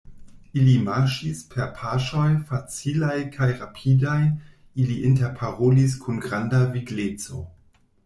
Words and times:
Ili 0.59 0.71
marŝis 0.85 1.41
per 1.51 1.67
paŝoj 1.81 2.25
facilaj 2.53 3.19
kaj 3.37 3.51
rapidaj, 3.61 4.19
ili 4.87 5.01
interparolis 5.13 5.99
kun 6.07 6.23
granda 6.29 6.67
vigleco. 6.77 7.49